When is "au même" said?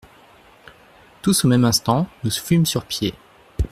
1.45-1.63